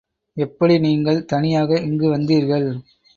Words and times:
எப்படி 0.37 0.79
நீங்கள் 0.79 1.25
தனியாக 1.25 1.79
இங்கு 1.81 2.09
வந்தீர்கள்? 2.09 2.67